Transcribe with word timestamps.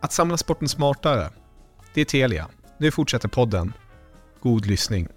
Att 0.00 0.12
samla 0.12 0.36
sporten 0.36 0.68
smartare. 0.68 1.30
Det 1.94 2.00
är 2.00 2.04
Telia. 2.04 2.48
Nu 2.78 2.90
fortsätter 2.90 3.28
podden. 3.28 3.72
God 4.42 4.66
lyssning. 4.66 5.08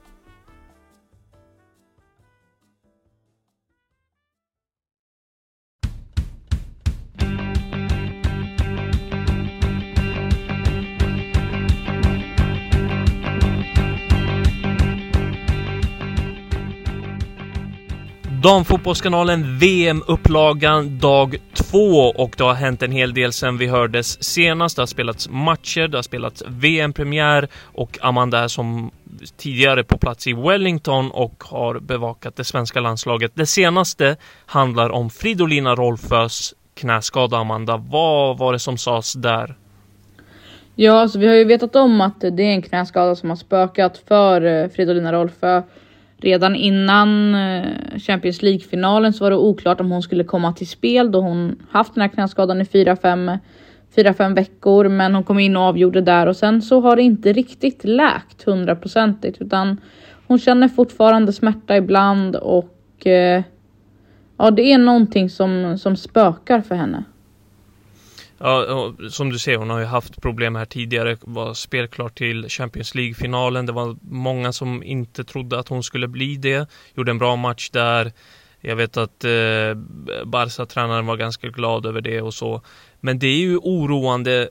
Damfotbollskanalen 18.44 19.60
VM-upplagan 19.60 21.00
dag 21.00 21.38
två 21.54 22.14
och 22.16 22.36
det 22.38 22.44
har 22.44 22.54
hänt 22.54 22.84
en 22.84 22.92
hel 22.92 23.14
del 23.14 23.34
sen 23.34 23.58
vi 23.58 23.68
hördes 23.68 24.24
senast. 24.24 24.76
Det 24.76 24.82
har 24.82 24.88
spelats 24.88 25.30
matcher, 25.30 25.88
det 25.88 25.98
har 25.98 26.04
spelats 26.04 26.44
VM-premiär 26.48 27.48
och 27.64 27.98
Amanda 28.02 28.40
är 28.40 28.48
som 28.48 28.92
tidigare 29.38 29.84
på 29.84 29.98
plats 29.98 30.28
i 30.28 30.34
Wellington 30.34 31.12
och 31.12 31.44
har 31.44 31.80
bevakat 31.80 32.36
det 32.36 32.44
svenska 32.44 32.80
landslaget. 32.80 33.32
Det 33.36 33.46
senaste 33.46 34.16
handlar 34.46 34.90
om 34.90 35.10
Fridolina 35.10 35.76
Rolfös 35.76 36.54
knäskada, 36.74 37.38
Amanda. 37.38 37.78
Vad 37.78 38.38
var 38.38 38.54
det 38.54 38.60
som 38.60 38.78
sades 38.78 39.14
där? 39.14 39.56
Ja, 40.76 41.02
alltså 41.02 41.20
vi 41.20 41.28
har 41.28 41.36
ju 41.36 41.44
vetat 41.44 41.76
om 41.76 42.02
att 42.02 42.22
det 42.22 42.44
är 42.44 42.54
en 42.54 42.62
knäskada 42.62 43.16
som 43.16 43.30
har 43.30 43.38
spökat 43.38 44.02
för 44.08 44.42
eh, 44.42 44.70
Fridolina 44.70 45.14
Rolfö 45.14 45.62
Redan 46.24 46.56
innan 46.56 47.36
eh, 47.36 48.00
Champions 48.00 48.42
League-finalen 48.42 49.14
så 49.14 49.24
var 49.24 49.32
det 49.32 49.38
oklart 49.38 49.82
om 49.82 49.92
hon 49.92 50.02
skulle 50.02 50.24
komma 50.24 50.54
till 50.54 50.68
spel 50.68 51.12
då 51.12 51.22
hon 51.22 51.56
haft 51.70 51.94
den 51.94 52.02
här 52.02 52.08
knäskadan 52.08 52.62
i 52.62 52.64
4-5 52.64 54.36
veckor. 54.36 54.90
Men 54.90 55.16
hon 55.16 55.24
kom 55.24 55.40
in 55.40 55.58
och 55.58 55.64
avgjorde 55.64 56.02
där 56.02 56.28
och 56.28 56.36
sen 56.36 56.62
så 56.62 56.82
har 56.82 56.96
det 56.96 57.02
inte 57.02 57.34
riktigt 57.34 57.84
läkt 57.84 58.44
hundraprocentigt 58.44 59.42
utan 59.42 59.78
hon 60.28 60.40
känner 60.40 60.68
fortfarande 60.68 61.34
smärta 61.34 61.78
ibland 61.78 62.36
och 62.36 63.08
eh, 63.08 63.44
ja, 64.38 64.52
det 64.52 64.72
är 64.72 64.78
någonting 64.78 65.30
som, 65.30 65.78
som 65.78 65.96
spökar 65.96 66.62
för 66.62 66.76
henne. 66.76 67.04
Ja, 68.46 68.94
som 69.10 69.30
du 69.30 69.40
ser, 69.40 69.58
hon 69.58 69.70
har 69.70 69.80
ju 69.80 69.86
haft 69.86 70.22
problem 70.22 70.56
här 70.56 70.66
tidigare, 70.66 71.18
var 71.22 71.54
spelklar 71.54 72.10
till 72.10 72.50
Champions 72.50 72.96
League-finalen. 72.96 73.66
Det 73.66 73.72
var 73.72 73.98
många 74.02 74.54
som 74.54 74.84
inte 74.84 75.24
trodde 75.24 75.60
att 75.60 75.68
hon 75.68 75.84
skulle 75.84 76.08
bli 76.08 76.36
det. 76.36 76.70
Gjorde 76.96 77.12
en 77.12 77.18
bra 77.18 77.36
match 77.36 77.70
där. 77.70 78.12
Jag 78.62 78.76
vet 78.76 78.98
att 78.98 79.24
eh, 79.24 79.74
Barca-tränaren 80.26 81.06
var 81.06 81.18
ganska 81.18 81.48
glad 81.48 81.86
över 81.86 82.02
det 82.02 82.22
och 82.22 82.34
så. 82.34 82.62
Men 83.00 83.20
det 83.20 83.28
är 83.28 83.38
ju 83.38 83.58
oroande 83.58 84.50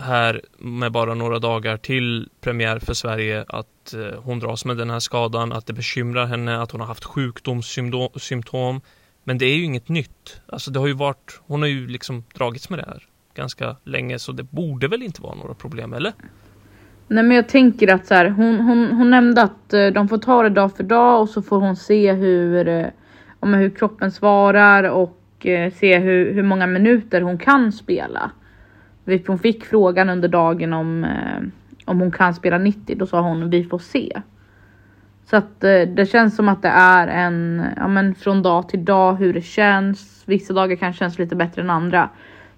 här 0.00 0.42
med 0.58 0.92
bara 0.92 1.14
några 1.14 1.38
dagar 1.38 1.76
till 1.76 2.28
premiär 2.40 2.78
för 2.78 2.94
Sverige 2.94 3.44
att 3.48 3.94
eh, 3.94 4.20
hon 4.22 4.38
dras 4.38 4.64
med 4.64 4.76
den 4.76 4.90
här 4.90 5.00
skadan, 5.00 5.52
att 5.52 5.66
det 5.66 5.72
bekymrar 5.72 6.26
henne, 6.26 6.62
att 6.62 6.70
hon 6.70 6.80
har 6.80 6.88
haft 6.88 7.04
sjukdomssymptom. 7.04 8.80
Men 9.24 9.38
det 9.38 9.46
är 9.46 9.56
ju 9.56 9.64
inget 9.64 9.88
nytt. 9.88 10.40
Alltså 10.46 10.70
det 10.70 10.78
har 10.78 10.86
ju 10.86 10.94
varit, 10.94 11.40
hon 11.46 11.62
har 11.62 11.68
ju 11.68 11.88
liksom 11.88 12.24
dragits 12.34 12.70
med 12.70 12.78
det 12.78 12.86
här 12.86 13.06
ganska 13.40 13.76
länge 13.84 14.18
så 14.18 14.32
det 14.32 14.42
borde 14.42 14.88
väl 14.88 15.02
inte 15.02 15.22
vara 15.22 15.34
några 15.34 15.54
problem, 15.54 15.92
eller? 15.92 16.12
Nej 17.08 17.24
men 17.24 17.36
jag 17.36 17.48
tänker 17.48 17.94
att 17.94 18.06
så 18.06 18.14
här, 18.14 18.28
hon, 18.28 18.60
hon, 18.60 18.92
hon 18.92 19.10
nämnde 19.10 19.42
att 19.42 19.72
eh, 19.72 19.86
de 19.86 20.08
får 20.08 20.18
ta 20.18 20.42
det 20.42 20.48
dag 20.48 20.76
för 20.76 20.84
dag 20.84 21.20
och 21.20 21.28
så 21.28 21.42
får 21.42 21.60
hon 21.60 21.76
se 21.76 22.12
hur, 22.12 22.68
eh, 22.68 22.86
om 23.40 23.54
hur 23.54 23.70
kroppen 23.70 24.10
svarar 24.10 24.90
och 24.90 25.46
eh, 25.46 25.72
se 25.72 25.98
hur, 25.98 26.32
hur 26.34 26.42
många 26.42 26.66
minuter 26.66 27.20
hon 27.20 27.38
kan 27.38 27.72
spela. 27.72 28.30
Hon 29.26 29.38
fick 29.38 29.64
frågan 29.64 30.10
under 30.10 30.28
dagen 30.28 30.72
om, 30.72 31.06
om 31.84 32.00
hon 32.00 32.10
kan 32.10 32.34
spela 32.34 32.58
90, 32.58 32.96
då 32.96 33.06
sa 33.06 33.20
hon 33.20 33.50
vi 33.50 33.64
får 33.64 33.78
se. 33.78 34.22
Så 35.30 35.36
att 35.36 35.60
det 35.60 36.10
känns 36.10 36.36
som 36.36 36.48
att 36.48 36.62
det 36.62 36.68
är 36.68 37.08
en, 37.08 37.64
ja 37.76 37.88
men 37.88 38.14
från 38.14 38.42
dag 38.42 38.68
till 38.68 38.84
dag 38.84 39.14
hur 39.14 39.34
det 39.34 39.42
känns. 39.42 40.22
Vissa 40.26 40.52
dagar 40.52 40.76
kanske 40.76 40.98
känns 40.98 41.18
lite 41.18 41.36
bättre 41.36 41.62
än 41.62 41.70
andra. 41.70 42.10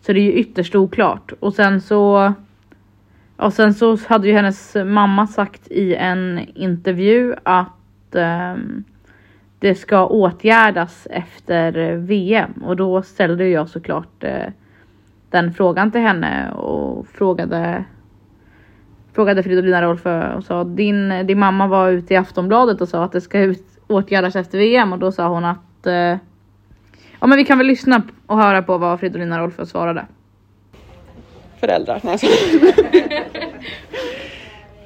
Så 0.03 0.13
det 0.13 0.21
är 0.21 0.25
ju 0.25 0.33
ytterst 0.33 0.75
oklart. 0.75 1.33
Och 1.41 1.55
sen 1.55 1.81
så 1.81 2.33
och 3.37 3.53
sen 3.53 3.75
så 3.75 3.99
hade 4.07 4.29
ju 4.29 4.35
hennes 4.35 4.77
mamma 4.85 5.27
sagt 5.27 5.69
i 5.69 5.95
en 5.95 6.41
intervju 6.55 7.35
att 7.43 8.15
um, 8.15 8.85
det 9.59 9.75
ska 9.75 10.07
åtgärdas 10.07 11.07
efter 11.11 11.97
VM 11.97 12.53
och 12.53 12.77
då 12.77 13.03
ställde 13.03 13.49
jag 13.49 13.69
såklart 13.69 14.25
uh, 14.25 14.53
den 15.31 15.53
frågan 15.53 15.91
till 15.91 16.01
henne 16.01 16.53
och 16.53 17.07
frågade 17.07 17.85
frågade 19.13 19.43
Fridolina 19.43 19.83
Rolfö 19.83 20.35
och 20.35 20.45
sa 20.45 20.65
din, 20.65 21.27
din 21.27 21.39
mamma 21.39 21.67
var 21.67 21.91
ute 21.91 22.15
i 22.15 22.17
Aftonbladet 22.17 22.81
och 22.81 22.89
sa 22.89 23.05
att 23.05 23.13
det 23.13 23.21
ska 23.21 23.41
ut, 23.41 23.65
åtgärdas 23.87 24.37
efter 24.37 24.59
VM 24.59 24.93
och 24.93 24.99
då 24.99 25.13
sa 25.13 25.29
hon 25.29 25.45
att 25.45 25.87
uh, 25.87 26.17
Ja 27.23 27.27
men 27.27 27.39
vi 27.39 27.45
kan 27.45 27.59
väl 27.59 27.67
lyssna 27.67 28.03
och 28.27 28.39
höra 28.39 28.63
på 28.63 28.79
vad 28.79 29.01
Fridolina 29.01 29.39
Rolfö 29.39 29.67
svarade. 29.67 30.07
Föräldrar, 31.61 32.01
nej 32.03 32.19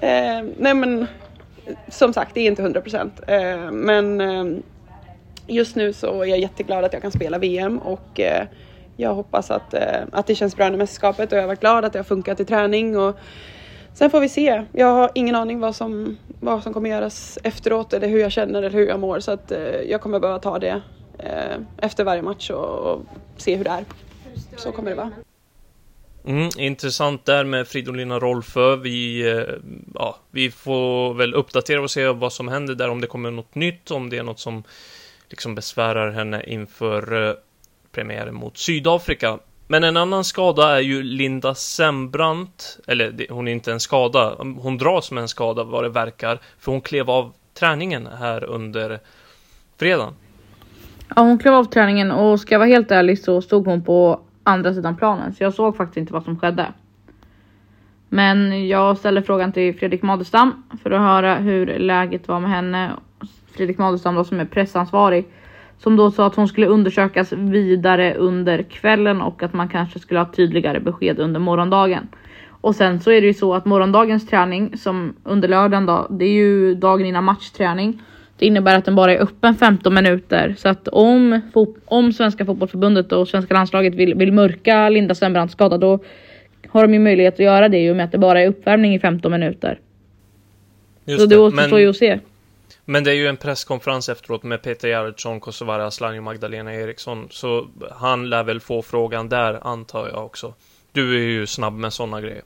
eh, 0.01 0.45
Nej 0.59 0.75
men 0.75 1.07
som 1.89 2.13
sagt 2.13 2.35
det 2.35 2.41
är 2.41 2.47
inte 2.47 2.63
100 2.63 2.81
procent. 2.81 3.21
Eh, 3.27 3.71
men 3.71 4.21
eh, 4.21 4.45
just 5.47 5.77
nu 5.77 5.93
så 5.93 6.23
är 6.23 6.27
jag 6.27 6.39
jätteglad 6.39 6.85
att 6.85 6.93
jag 6.93 7.03
kan 7.03 7.11
spela 7.11 7.39
VM 7.39 7.79
och 7.79 8.21
eh, 8.21 8.47
jag 8.97 9.15
hoppas 9.15 9.51
att, 9.51 9.75
eh, 9.75 10.03
att 10.13 10.27
det 10.27 10.35
känns 10.35 10.57
bra 10.57 10.67
i 10.67 10.77
mästerskapet 10.77 11.33
och 11.33 11.39
jag 11.39 11.43
har 11.43 11.49
varit 11.49 11.61
glad 11.61 11.85
att 11.85 11.93
det 11.93 11.99
har 11.99 12.05
funkat 12.05 12.41
i 12.41 12.45
träning 12.45 12.99
och 12.99 13.19
Sen 13.95 14.11
får 14.11 14.21
vi 14.21 14.29
se. 14.29 14.65
Jag 14.73 14.87
har 14.87 15.11
ingen 15.15 15.35
aning 15.35 15.61
vad 15.61 15.77
som, 15.77 16.17
vad 16.41 16.63
som 16.63 16.73
kommer 16.73 16.91
göras 16.91 17.39
efteråt 17.43 17.93
eller 17.93 18.09
hur 18.09 18.21
jag 18.21 18.33
känner 18.33 18.59
eller 18.59 18.79
hur 18.79 18.87
jag 18.87 19.01
mår 19.01 19.21
så 19.21 19.33
att 19.33 19.53
eh, 19.53 19.81
jag 19.91 20.01
kommer 20.01 20.21
behöva 20.21 20.39
ta 20.39 20.59
det 20.59 20.81
Eh, 21.19 21.59
efter 21.79 22.05
varje 22.05 22.23
match 22.23 22.51
och, 22.51 22.93
och, 22.93 23.03
se 23.37 23.57
hur 23.57 23.65
det 23.65 23.71
är. 23.71 23.85
Så 24.57 24.73
kommer 24.73 24.91
det 24.91 24.97
vara. 24.97 25.13
Mm, 26.27 26.51
intressant 26.59 27.25
där 27.25 27.45
med 27.45 27.69
Fridolina 27.69 28.19
Rolfö. 28.19 28.77
Vi, 28.77 29.31
eh, 29.31 29.55
ja, 29.95 30.17
vi 30.31 30.51
får 30.51 31.15
väl 31.15 31.35
uppdatera 31.35 31.81
och 31.81 31.91
se 31.91 32.09
vad 32.09 32.33
som 32.33 32.49
händer 32.49 32.75
där, 32.75 32.89
om 32.89 33.01
det 33.01 33.07
kommer 33.07 33.31
något 33.31 33.55
nytt, 33.55 33.91
om 33.91 34.11
det 34.11 34.19
är 34.19 34.23
något 34.23 34.41
som 34.41 34.65
liksom 35.29 35.55
besvärar 35.55 36.11
henne 36.11 36.45
inför 36.47 37.29
eh, 37.29 37.35
premiären 37.93 38.35
mot 38.35 38.59
Sydafrika. 38.59 39.39
Men 39.67 39.85
en 39.85 39.97
annan 39.97 40.25
skada 40.25 40.77
är 40.77 40.81
ju 40.81 41.03
Linda 41.03 41.55
Sembrant, 41.55 42.79
eller 42.87 43.27
hon 43.31 43.49
är 43.49 43.53
inte 43.53 43.73
en 43.73 43.81
skada, 43.81 44.37
hon 44.39 44.79
dras 44.79 45.11
med 45.11 45.23
en 45.23 45.29
skada 45.29 45.65
vad 45.65 45.85
det 45.85 45.89
verkar, 45.89 46.41
för 46.59 46.73
hon 46.73 46.81
klev 46.81 47.11
av 47.11 47.33
träningen 47.55 48.07
här 48.07 48.45
under 48.45 49.01
fredagen. 49.77 50.15
Ja, 51.15 51.23
hon 51.23 51.39
klev 51.39 51.55
av 51.55 51.65
träningen 51.65 52.11
och 52.11 52.41
ska 52.41 52.55
jag 52.55 52.59
vara 52.59 52.69
helt 52.69 52.91
ärlig 52.91 53.19
så 53.19 53.43
stod 53.43 53.67
hon 53.67 53.83
på 53.83 54.21
andra 54.45 54.75
sidan 54.75 54.97
planen, 54.97 55.35
så 55.35 55.43
jag 55.43 55.55
såg 55.55 55.77
faktiskt 55.77 55.97
inte 55.97 56.13
vad 56.13 56.25
som 56.25 56.39
skedde. 56.39 56.67
Men 58.09 58.69
jag 58.69 58.99
ställde 58.99 59.23
frågan 59.23 59.53
till 59.53 59.79
Fredrik 59.79 60.03
Madestam 60.03 60.65
för 60.83 60.91
att 60.91 61.01
höra 61.01 61.35
hur 61.35 61.79
läget 61.79 62.29
var 62.29 62.41
med 62.41 62.51
henne. 62.51 62.91
Fredrik 63.57 63.79
Madestam 63.79 64.15
då 64.15 64.25
som 64.25 64.41
är 64.41 64.45
pressansvarig 64.45 65.27
som 65.79 65.97
då 65.97 66.11
sa 66.11 66.27
att 66.27 66.35
hon 66.35 66.49
skulle 66.49 66.67
undersökas 66.67 67.33
vidare 67.33 68.15
under 68.15 68.63
kvällen 68.63 69.23
och 69.23 69.43
att 69.43 69.53
man 69.53 69.69
kanske 69.69 69.99
skulle 69.99 70.21
ha 70.21 70.33
tydligare 70.33 70.81
besked 70.81 71.19
under 71.19 71.41
morgondagen. 71.41 72.09
Och 72.61 72.75
sen 72.75 73.01
så 73.01 73.11
är 73.11 73.21
det 73.21 73.27
ju 73.27 73.35
så 73.35 73.55
att 73.55 73.65
morgondagens 73.65 74.27
träning 74.27 74.79
som 74.79 75.15
under 75.25 75.49
lördagen 75.49 75.87
då, 75.87 76.07
det 76.11 76.25
är 76.25 76.33
ju 76.33 76.75
dagen 76.75 77.07
innan 77.07 77.25
matchträning. 77.25 78.03
Det 78.39 78.47
innebär 78.47 78.79
att 78.79 78.85
den 78.85 78.95
bara 78.95 79.13
är 79.13 79.19
öppen 79.19 79.55
15 79.55 79.95
minuter 79.95 80.55
så 80.59 80.69
att 80.69 80.89
om, 80.89 81.41
om 81.85 82.13
Svenska 82.13 82.47
fotbollförbundet 82.47 83.13
och 83.13 83.29
svenska 83.29 83.55
landslaget 83.55 83.95
vill, 83.95 84.15
vill 84.15 84.33
mörka 84.33 84.89
Linda 84.89 85.15
Sembrants 85.15 85.53
skada 85.53 85.79
då 85.79 85.99
har 86.69 86.83
de 86.83 86.95
ju 86.95 87.01
möjlighet 87.01 87.35
att 87.35 87.41
göra 87.41 87.69
det 87.69 87.79
i 87.79 87.91
och 87.91 87.97
med 87.97 88.05
att 88.05 88.13
det 88.13 88.19
bara 88.19 88.41
är 88.41 88.49
uppvärmning 88.49 88.95
i 88.95 88.99
15 88.99 89.33
minuter. 89.33 89.81
Just 91.05 91.21
så 91.21 91.27
det, 91.27 91.35
det 91.35 91.41
återstår 91.41 91.81
ju 91.81 91.91
att 91.91 91.97
se. 91.97 92.21
Men 92.85 93.05
det 93.05 93.11
är 93.11 93.15
ju 93.15 93.27
en 93.27 93.37
presskonferens 93.37 94.09
efteråt 94.09 94.43
med 94.43 94.63
Peter 94.63 94.89
Gerhardsson, 94.89 95.41
Kosovare 95.41 95.87
Asllani 95.87 96.19
och 96.19 96.23
Magdalena 96.23 96.75
Eriksson. 96.75 97.29
Så 97.31 97.67
han 97.91 98.31
lär 98.31 98.45
väl 98.45 98.61
få 98.61 98.83
frågan 98.83 99.29
där, 99.29 99.59
antar 99.63 100.09
jag 100.09 100.25
också. 100.25 100.55
Du 100.93 101.17
är 101.17 101.29
ju 101.29 101.47
snabb 101.47 101.75
med 101.75 101.93
sådana 101.93 102.21
grejer. 102.21 102.43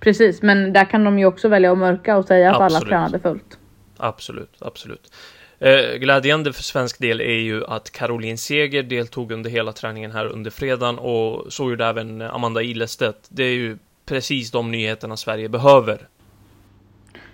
Precis, 0.00 0.42
men 0.42 0.72
där 0.72 0.84
kan 0.84 1.04
de 1.04 1.18
ju 1.18 1.26
också 1.26 1.48
välja 1.48 1.72
att 1.72 1.78
mörka 1.78 2.16
och 2.16 2.24
säga 2.24 2.50
att 2.50 2.60
absolut. 2.60 2.82
alla 2.82 2.88
tränade 2.88 3.18
fullt. 3.18 3.58
Absolut, 4.02 4.54
absolut. 4.58 5.12
Eh, 5.58 5.98
glädjande 5.98 6.52
för 6.52 6.62
svensk 6.62 6.98
del 6.98 7.20
är 7.20 7.40
ju 7.40 7.64
att 7.64 7.90
Caroline 7.90 8.38
Seger 8.38 8.82
deltog 8.82 9.32
under 9.32 9.50
hela 9.50 9.72
träningen 9.72 10.12
här 10.12 10.26
under 10.26 10.50
fredagen 10.50 10.98
och 10.98 11.52
så 11.52 11.70
gjorde 11.70 11.86
även 11.86 12.22
Amanda 12.22 12.62
Ilestedt. 12.62 13.28
Det 13.28 13.44
är 13.44 13.54
ju 13.54 13.78
precis 14.06 14.50
de 14.50 14.70
nyheterna 14.70 15.16
Sverige 15.16 15.48
behöver 15.48 15.98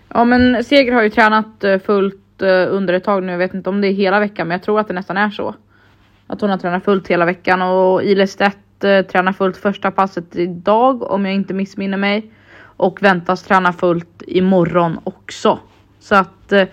Ja 0.09 0.25
men 0.25 0.65
Seger 0.65 0.93
har 0.93 1.03
ju 1.03 1.11
tränat 1.11 1.65
eh, 1.65 1.79
fullt 1.79 2.43
eh, 2.43 2.67
under 2.69 2.95
ett 2.95 3.05
tag 3.05 3.23
nu. 3.23 3.33
Jag 3.33 3.39
vet 3.39 3.55
inte 3.55 3.71
om 3.71 3.81
det 3.81 3.89
är 3.89 3.93
hela 3.93 4.21
veckan 4.21 4.49
men 4.49 4.55
jag 4.55 4.63
tror 4.63 4.81
att 4.81 4.89
det 4.89 4.95
nästan 4.95 5.17
är 5.17 5.31
så. 5.31 5.55
Att 6.27 6.41
hon 6.41 6.51
har 6.51 6.59
tränat 6.59 6.85
fullt 6.85 7.09
hela 7.09 7.25
veckan 7.25 7.63
och 7.63 8.05
Ilestedt 8.05 8.85
eh, 8.85 9.03
tränar 9.03 9.33
fullt 9.33 9.57
första 9.57 9.91
passet 9.91 10.37
idag 10.37 11.03
om 11.03 11.25
jag 11.25 11.35
inte 11.35 11.55
missminner 11.55 11.99
mig. 11.99 12.31
Och 12.61 13.03
väntas 13.03 13.43
träna 13.43 13.73
fullt 13.73 14.23
imorgon 14.27 15.01
också. 15.05 15.59
Så 16.09 16.15
att 16.15 16.53
eh, 16.53 16.69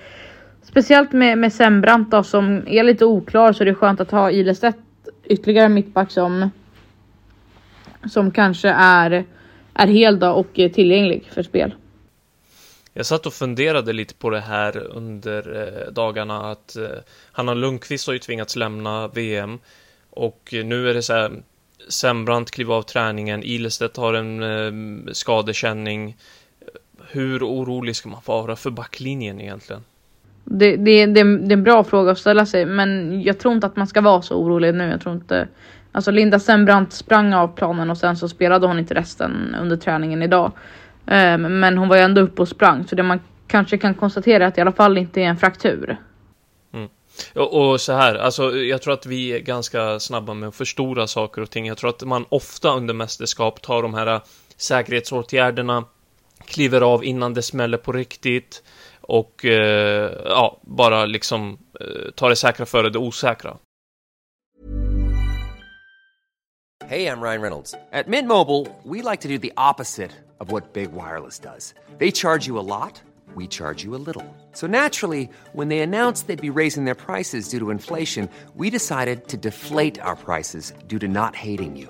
speciellt 0.64 1.12
med, 1.12 1.38
med 1.38 1.54
Sembrant 1.54 2.12
då 2.12 2.24
som 2.24 2.64
är 2.68 2.84
lite 2.84 3.06
oklar 3.06 3.54
så 3.54 3.64
är 3.64 3.66
det 3.66 3.76
skönt 3.76 4.00
att 4.00 4.12
ha 4.12 4.32
Ilestedt 4.32 4.78
ytterligare 5.24 5.70
mittback 5.70 6.12
som 6.12 6.50
som 8.10 8.32
kanske 8.32 8.70
är, 8.70 9.26
är 9.74 9.88
hel 9.88 10.20
då 10.20 10.30
och 10.30 10.54
tillgänglig 10.54 11.30
för 11.34 11.44
spel. 11.44 11.76
Jag 12.94 13.06
satt 13.06 13.26
och 13.26 13.34
funderade 13.34 13.94
lite 13.94 14.14
på 14.14 14.30
det 14.30 14.40
här 14.40 14.78
under 14.78 15.62
eh, 15.62 15.92
dagarna 15.92 16.52
att 16.52 16.76
eh, 16.76 16.88
Hanna 17.32 17.54
Lundqvist 17.54 18.08
har 18.08 18.14
ju 18.14 18.20
tvingats 18.20 18.56
lämna 18.56 19.08
VM 19.08 19.60
och 20.10 20.50
nu 20.66 20.90
är 20.90 20.94
det 20.94 21.02
så 21.02 21.14
här 21.14 21.32
Sembrant 21.90 22.52
kliver 22.52 22.74
av 22.74 22.82
träningen, 22.82 23.44
Ilestedt 23.44 23.98
har 23.98 24.14
en 24.14 24.44
eh, 24.44 25.12
skadekänning. 25.14 26.18
Hur 27.10 27.44
orolig 27.44 27.96
ska 27.96 28.10
man 28.10 28.22
vara 28.26 28.56
för 28.56 28.70
backlinjen 28.70 29.42
egentligen? 29.42 29.82
Det, 30.44 30.76
det, 30.76 31.06
det, 31.06 31.24
det, 31.24 31.50
är 31.50 31.54
en 31.54 31.64
bra 31.64 31.84
fråga 31.84 32.12
att 32.12 32.18
ställa 32.18 32.46
sig, 32.46 32.66
men 32.66 33.22
jag 33.22 33.40
tror 33.40 33.54
inte 33.54 33.68
att 33.68 33.76
man 33.76 33.88
ska 33.88 34.02
vara 34.02 34.22
så 34.22 34.36
orolig 34.36 34.76
nu. 34.76 34.90
Jag 34.90 35.02
tror 35.02 35.16
inte... 35.16 35.48
Alltså 35.92 36.12
Linda 36.12 36.40
Sembrant 36.40 36.94
sprang 36.94 37.34
av 37.34 37.48
planen 37.48 37.90
och 37.90 37.98
sen 37.98 38.18
så 38.18 38.30
spelade 38.30 38.68
hon 38.68 38.80
inte 38.80 38.94
resten 38.94 39.56
under 39.62 39.78
träningen 39.78 40.24
idag. 40.24 40.52
Um, 41.06 41.60
men 41.60 41.78
hon 41.78 41.88
var 41.88 41.96
ju 41.96 42.02
ändå 42.02 42.22
uppe 42.22 42.42
och 42.42 42.48
sprang 42.48 42.88
så 42.88 42.96
det 42.96 43.04
man 43.04 43.20
kanske 43.48 43.78
kan 43.78 43.94
konstatera 43.94 44.44
är 44.44 44.48
att 44.48 44.56
det 44.56 44.60
i 44.60 44.62
alla 44.62 44.72
fall 44.72 44.98
inte 44.98 45.22
är 45.22 45.26
en 45.26 45.38
fraktur. 45.38 45.98
Mm. 46.74 46.90
Och, 47.34 47.72
och, 47.72 47.82
så 47.82 47.94
här, 47.94 48.16
alltså 48.16 48.56
jag 48.56 48.82
tror 48.82 48.94
att 48.94 49.06
vi 49.06 49.34
är 49.34 49.40
ganska 49.40 50.00
snabba 50.00 50.34
med 50.34 50.50
att 50.50 50.56
förstora 50.56 51.08
saker 51.08 51.42
och 51.42 51.50
ting. 51.50 51.68
Jag 51.68 51.78
tror 51.78 51.90
att 51.90 52.04
man 52.04 52.26
ofta 52.30 52.70
under 52.70 52.94
mästerskap 52.94 53.62
tar 53.62 53.82
de 53.82 53.94
här 53.94 54.22
säkerhetsåtgärderna, 54.58 55.84
kliver 56.46 56.82
av 56.82 57.04
innan 57.04 57.34
det 57.34 57.42
smäller 57.42 57.78
på 57.78 57.92
riktigt 57.92 58.64
och 59.02 59.46
eh, 59.46 60.12
ja, 60.26 60.60
bara 60.62 61.06
liksom 61.06 61.60
eh, 61.80 62.12
tar 62.16 62.30
det 62.30 62.36
säkra 62.36 62.66
före 62.66 62.90
det 62.90 63.00
osäkra. 63.00 63.58
Hej, 66.88 67.02
jag 67.02 67.24
Ryan 67.24 67.42
Reynolds. 67.42 67.74
At 67.92 68.08
Mint 68.08 68.28
Mobile, 68.28 68.68
we 68.84 69.02
like 69.02 69.22
to 69.22 69.28
do 69.28 69.40
the 69.40 69.54
opposite 69.58 70.12
of 70.40 70.52
what 70.52 70.74
Big 70.74 70.92
Wireless 70.92 71.40
does. 71.40 71.74
They 71.98 72.12
charge 72.12 72.48
you 72.48 72.60
a 72.60 72.62
lot, 72.62 73.02
we 73.36 73.48
charge 73.48 73.84
you 73.84 73.96
a 73.96 74.04
little. 74.06 74.24
So 74.54 74.68
naturally, 74.68 75.30
when 75.54 75.70
they 75.70 75.80
announced 75.80 76.28
they'd 76.28 76.54
be 76.54 76.60
raising 76.60 76.86
their 76.86 76.96
prices 76.96 77.50
due 77.50 77.60
to 77.60 77.72
inflation, 77.72 78.30
we 78.56 78.70
decided 78.70 79.28
to 79.30 79.38
deflate 79.38 80.00
our 80.00 80.16
prices 80.16 80.74
due 80.88 81.00
to 81.00 81.08
not 81.08 81.36
hating 81.36 81.76
you. 81.76 81.90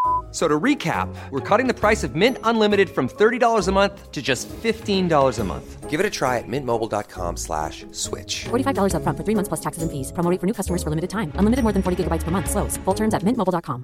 So 0.31 0.47
to 0.47 0.59
recap, 0.59 1.13
we're 1.29 1.41
cutting 1.41 1.67
the 1.67 1.73
price 1.73 2.03
of 2.05 2.15
Mint 2.15 2.37
Unlimited 2.43 2.89
from 2.89 3.09
$30 3.09 3.67
a 3.67 3.71
month 3.71 4.11
to 4.11 4.21
just 4.21 4.47
$15 4.47 5.39
a 5.39 5.43
month. 5.43 5.89
Give 5.89 5.99
it 5.99 6.05
a 6.05 6.09
try 6.09 6.37
at 6.37 6.47
mintmobile.com 6.47 7.35
slash 7.35 7.85
switch. 7.91 8.45
$45 8.45 8.95
up 8.95 9.03
front 9.03 9.17
for 9.17 9.25
three 9.25 9.35
months 9.35 9.49
plus 9.49 9.59
taxes 9.59 9.83
and 9.83 9.91
fees. 9.91 10.13
Promo 10.13 10.39
for 10.39 10.45
new 10.47 10.53
customers 10.53 10.81
for 10.81 10.89
limited 10.89 11.09
time. 11.09 11.33
Unlimited 11.35 11.63
more 11.63 11.73
than 11.73 11.83
40 11.83 12.03
gigabytes 12.03 12.23
per 12.23 12.31
month. 12.31 12.49
Slows. 12.49 12.77
Full 12.85 12.93
terms 12.93 13.13
at 13.13 13.23
mintmobile.com. 13.23 13.83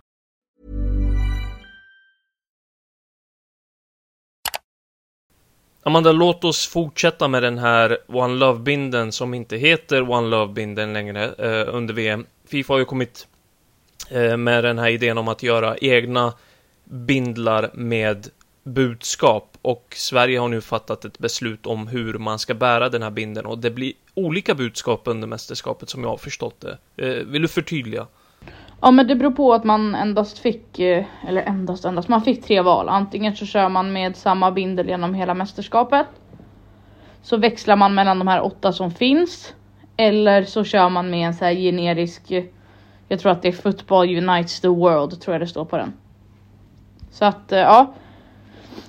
Amanda, 5.83 6.11
låt 6.11 6.43
oss 6.43 6.67
fortsätta 6.67 7.27
med 7.27 7.43
den 7.43 7.57
här 7.57 7.97
One 8.07 8.35
Love-binden 8.35 9.11
som 9.11 9.33
inte 9.33 9.57
heter 9.57 10.11
One 10.11 10.27
Love-binden 10.27 10.93
längre 10.93 11.33
eh, 11.37 11.75
under 11.75 11.93
VM. 11.93 12.25
Fifa 12.45 12.73
har 12.73 12.79
ju 12.79 12.85
kommit 12.85 13.27
Eh, 14.09 14.37
med 14.37 14.63
den 14.63 14.79
här 14.79 14.89
idén 14.89 15.17
om 15.17 15.27
att 15.27 15.43
göra 15.43 15.77
egna 15.77 16.33
bindlar 16.83 17.69
med 17.73 18.27
budskap 18.63 19.57
och 19.61 19.93
Sverige 19.95 20.39
har 20.39 20.47
nu 20.47 20.61
fattat 20.61 21.05
ett 21.05 21.19
beslut 21.19 21.65
om 21.65 21.87
hur 21.87 22.13
man 22.13 22.39
ska 22.39 22.53
bära 22.53 22.89
den 22.89 23.03
här 23.03 23.11
binden 23.11 23.45
och 23.45 23.57
det 23.57 23.71
blir 23.71 23.93
olika 24.13 24.55
budskap 24.55 25.01
under 25.05 25.27
mästerskapet 25.27 25.89
som 25.89 26.03
jag 26.03 26.09
har 26.09 26.17
förstått 26.17 26.61
det. 26.61 27.07
Eh, 27.07 27.25
vill 27.25 27.41
du 27.41 27.47
förtydliga? 27.47 28.07
Ja 28.81 28.91
men 28.91 29.07
det 29.07 29.15
beror 29.15 29.31
på 29.31 29.53
att 29.53 29.63
man 29.63 29.95
endast 29.95 30.39
fick, 30.39 30.79
eh, 30.79 31.05
eller 31.27 31.41
endast 31.41 31.85
endast, 31.85 32.07
man 32.07 32.21
fick 32.21 32.43
tre 32.43 32.61
val. 32.61 32.89
Antingen 32.89 33.35
så 33.35 33.45
kör 33.45 33.69
man 33.69 33.93
med 33.93 34.15
samma 34.15 34.51
bindel 34.51 34.87
genom 34.87 35.13
hela 35.13 35.33
mästerskapet. 35.33 36.05
Så 37.21 37.37
växlar 37.37 37.75
man 37.75 37.95
mellan 37.95 38.19
de 38.19 38.27
här 38.27 38.41
åtta 38.41 38.73
som 38.73 38.91
finns. 38.91 39.53
Eller 39.97 40.43
så 40.43 40.63
kör 40.63 40.89
man 40.89 41.09
med 41.09 41.27
en 41.27 41.33
så 41.33 41.45
här 41.45 41.53
generisk 41.53 42.31
eh, 42.31 42.43
jag 43.07 43.19
tror 43.19 43.31
att 43.31 43.41
det 43.41 43.47
är 43.47 43.51
Football 43.51 44.17
Unites 44.17 44.61
the 44.61 44.67
World, 44.67 45.21
tror 45.21 45.33
jag 45.33 45.41
det 45.41 45.47
står 45.47 45.65
på 45.65 45.77
den. 45.77 45.93
Så 47.11 47.25
att 47.25 47.51
eh, 47.51 47.59
ja, 47.59 47.93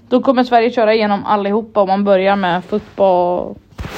då 0.08 0.22
kommer 0.22 0.44
Sverige 0.44 0.70
köra 0.70 0.94
igenom 0.94 1.24
allihopa 1.24 1.80
om 1.80 1.88
man 1.88 2.04
börjar 2.04 2.36
med 2.36 2.64
Football 2.64 3.54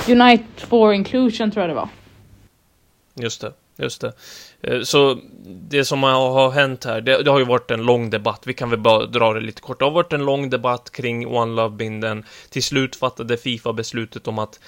Unite 0.08 0.44
for 0.66 0.92
Inclusion 0.92 1.50
tror 1.50 1.62
jag 1.62 1.70
det 1.70 1.74
var. 1.74 1.88
Just 3.14 3.40
det, 3.40 3.52
just 3.76 4.00
det. 4.00 4.12
Eh, 4.60 4.82
så 4.82 5.18
det 5.44 5.84
som 5.84 6.02
har 6.02 6.50
hänt 6.50 6.84
här, 6.84 7.00
det, 7.00 7.22
det, 7.22 7.30
har 7.30 7.38
ju 7.38 7.44
varit 7.44 7.70
en 7.70 7.82
lång 7.82 8.10
debatt. 8.10 8.42
Vi 8.46 8.54
kan 8.54 8.70
väl 8.70 8.78
bara 8.78 9.06
dra 9.06 9.32
det 9.32 9.40
lite 9.40 9.62
kort. 9.62 9.78
Det 9.78 9.84
har 9.84 9.92
varit 9.92 10.12
en 10.12 10.24
lång 10.24 10.50
debatt 10.50 10.90
kring 10.90 11.26
One 11.26 11.62
Love-binden. 11.62 12.24
Till 12.50 12.62
slut 12.62 12.96
fattade 12.96 13.36
Fifa 13.36 13.72
beslutet 13.72 14.28
om 14.28 14.38
att 14.38 14.60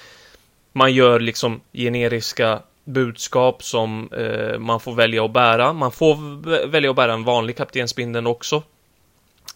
man 0.71 0.93
gör 0.93 1.19
liksom 1.19 1.61
generiska 1.73 2.61
budskap 2.83 3.63
som 3.63 4.09
eh, 4.11 4.59
man 4.59 4.79
får 4.79 4.93
välja 4.93 5.25
att 5.25 5.33
bära. 5.33 5.73
Man 5.73 5.91
får 5.91 6.15
välja 6.67 6.89
att 6.89 6.95
bära 6.95 7.13
en 7.13 7.23
vanlig 7.23 7.57
kaptensbindeln 7.57 8.27
också. 8.27 8.63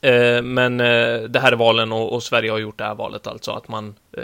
Eh, 0.01 0.41
men 0.41 0.79
eh, 0.79 1.21
det 1.21 1.39
här 1.39 1.51
är 1.51 1.55
valen 1.55 1.91
och, 1.91 2.13
och, 2.13 2.23
Sverige 2.23 2.51
har 2.51 2.57
gjort 2.57 2.77
det 2.77 2.83
här 2.83 2.95
valet 2.95 3.27
alltså, 3.27 3.51
att 3.51 3.67
man 3.67 3.95
eh, 4.17 4.23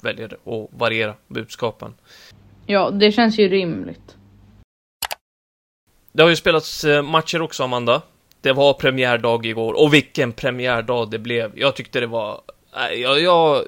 väljer 0.00 0.26
att 0.26 0.78
variera 0.78 1.14
budskapen. 1.28 1.94
Ja, 2.66 2.90
det 2.90 3.12
känns 3.12 3.38
ju 3.38 3.48
rimligt. 3.48 4.16
Det 6.12 6.22
har 6.22 6.30
ju 6.30 6.36
spelats 6.36 6.84
eh, 6.84 7.02
matcher 7.02 7.42
också, 7.42 7.62
Amanda. 7.62 8.02
Det 8.40 8.52
var 8.52 8.74
premiärdag 8.74 9.46
igår, 9.46 9.72
och 9.72 9.94
vilken 9.94 10.32
premiärdag 10.32 11.10
det 11.10 11.18
blev. 11.18 11.58
Jag 11.58 11.76
tyckte 11.76 12.00
det 12.00 12.06
var... 12.06 12.40
Jag, 12.96 13.20
jag, 13.20 13.64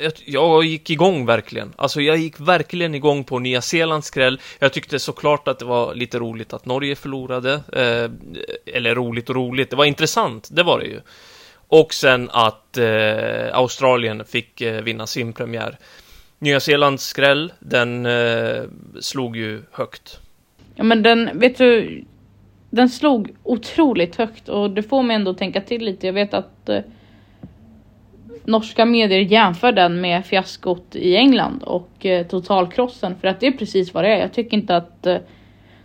jag, 0.00 0.12
jag 0.26 0.64
gick 0.64 0.90
igång 0.90 1.26
verkligen. 1.26 1.72
Alltså, 1.76 2.00
jag 2.00 2.16
gick 2.16 2.40
verkligen 2.40 2.94
igång 2.94 3.24
på 3.24 3.38
Nya 3.38 3.60
Zeelands 3.60 4.06
skräll. 4.06 4.40
Jag 4.58 4.72
tyckte 4.72 4.98
såklart 4.98 5.48
att 5.48 5.58
det 5.58 5.64
var 5.64 5.94
lite 5.94 6.18
roligt 6.18 6.52
att 6.52 6.66
Norge 6.66 6.96
förlorade. 6.96 7.52
Eh, 7.52 8.10
eller 8.74 8.94
roligt 8.94 9.28
och 9.28 9.36
roligt, 9.36 9.70
det 9.70 9.76
var 9.76 9.84
intressant, 9.84 10.48
det 10.52 10.62
var 10.62 10.80
det 10.80 10.86
ju. 10.86 11.00
Och 11.68 11.94
sen 11.94 12.30
att 12.32 12.78
eh, 12.78 13.56
Australien 13.58 14.24
fick 14.24 14.60
eh, 14.60 14.82
vinna 14.82 15.06
sin 15.06 15.32
premiär. 15.32 15.78
Nya 16.38 16.60
Zeelands 16.60 17.04
skräll, 17.04 17.52
den 17.58 18.06
eh, 18.06 18.62
slog 19.00 19.36
ju 19.36 19.62
högt. 19.72 20.20
Ja 20.74 20.84
men 20.84 21.02
den, 21.02 21.38
vet 21.38 21.58
du, 21.58 22.04
den 22.70 22.88
slog 22.88 23.34
otroligt 23.42 24.16
högt 24.16 24.48
och 24.48 24.70
det 24.70 24.82
får 24.82 25.02
mig 25.02 25.16
ändå 25.16 25.30
att 25.30 25.38
tänka 25.38 25.60
till 25.60 25.84
lite. 25.84 26.06
Jag 26.06 26.12
vet 26.12 26.34
att 26.34 26.68
eh, 26.68 26.78
norska 28.44 28.84
medier 28.84 29.20
jämför 29.20 29.72
den 29.72 30.00
med 30.00 30.26
fiaskot 30.26 30.96
i 30.96 31.16
England 31.16 31.62
och 31.62 32.06
eh, 32.06 32.26
totalkrossen 32.26 33.16
för 33.20 33.28
att 33.28 33.40
det 33.40 33.46
är 33.46 33.52
precis 33.52 33.94
vad 33.94 34.04
det 34.04 34.08
är. 34.08 34.20
Jag 34.20 34.32
tycker 34.32 34.56
inte 34.56 34.76
att 34.76 35.06
eh, 35.06 35.14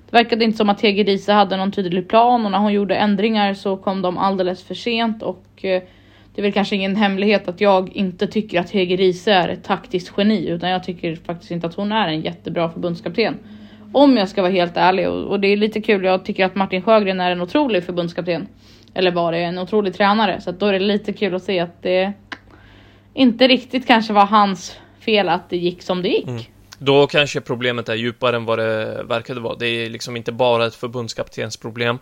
det 0.09 0.17
verkade 0.17 0.45
inte 0.45 0.57
som 0.57 0.69
att 0.69 0.81
Hege 0.81 1.03
Riise 1.03 1.33
hade 1.33 1.57
någon 1.57 1.71
tydlig 1.71 2.07
plan 2.07 2.45
och 2.45 2.51
när 2.51 2.59
hon 2.59 2.73
gjorde 2.73 2.95
ändringar 2.95 3.53
så 3.53 3.77
kom 3.77 4.01
de 4.01 4.17
alldeles 4.17 4.63
för 4.63 4.75
sent 4.75 5.23
och 5.23 5.45
eh, 5.65 5.81
det 6.35 6.41
är 6.41 6.43
väl 6.43 6.53
kanske 6.53 6.75
ingen 6.75 6.95
hemlighet 6.95 7.47
att 7.47 7.61
jag 7.61 7.95
inte 7.95 8.27
tycker 8.27 8.59
att 8.59 8.71
Hege 8.71 8.95
Riise 8.95 9.33
är 9.33 9.49
ett 9.49 9.63
taktiskt 9.63 10.13
geni 10.17 10.47
utan 10.47 10.69
jag 10.69 10.83
tycker 10.83 11.15
faktiskt 11.15 11.51
inte 11.51 11.67
att 11.67 11.75
hon 11.75 11.91
är 11.91 12.07
en 12.07 12.21
jättebra 12.21 12.69
förbundskapten. 12.69 13.37
Om 13.93 14.17
jag 14.17 14.29
ska 14.29 14.41
vara 14.41 14.51
helt 14.51 14.77
ärlig 14.77 15.09
och, 15.09 15.23
och 15.23 15.39
det 15.39 15.47
är 15.47 15.57
lite 15.57 15.81
kul. 15.81 16.03
Jag 16.03 16.25
tycker 16.25 16.45
att 16.45 16.55
Martin 16.55 16.81
Sjögren 16.81 17.19
är 17.19 17.31
en 17.31 17.41
otrolig 17.41 17.83
förbundskapten. 17.83 18.47
Eller 18.93 19.11
var 19.11 19.31
det 19.31 19.37
en 19.37 19.57
otrolig 19.57 19.93
tränare 19.93 20.41
så 20.41 20.49
att 20.49 20.59
då 20.59 20.65
är 20.65 20.73
det 20.73 20.79
lite 20.79 21.13
kul 21.13 21.35
att 21.35 21.43
se 21.43 21.59
att 21.59 21.83
det 21.83 22.13
inte 23.17 23.47
riktigt 23.47 23.87
kanske 23.87 24.13
var 24.13 24.25
hans 24.25 24.75
fel 24.99 25.29
att 25.29 25.49
det 25.49 25.57
gick 25.57 25.81
som 25.81 26.01
det 26.01 26.09
gick. 26.09 26.27
Mm. 26.27 26.43
Då 26.79 27.07
kanske 27.07 27.41
problemet 27.41 27.89
är 27.89 27.95
djupare 27.95 28.35
än 28.35 28.45
vad 28.45 28.59
det 28.59 29.03
verkade 29.03 29.39
vara. 29.39 29.55
Det 29.55 29.67
är 29.67 29.89
liksom 29.89 30.17
inte 30.17 30.31
bara 30.31 30.65
ett 30.65 30.75
förbundskaptensproblem. 30.75 31.99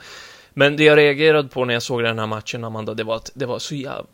Men 0.53 0.77
det 0.77 0.83
jag 0.83 0.97
reagerade 0.97 1.49
på 1.49 1.65
när 1.65 1.73
jag 1.73 1.83
såg 1.83 2.03
den 2.03 2.19
här 2.19 2.27
matchen, 2.27 2.63
Amanda, 2.63 2.93
det 2.93 3.03
var 3.03 3.15
att 3.15 3.31
det 3.33 3.45
var 3.45 3.59
så 3.59 3.75
jävla... 3.75 4.05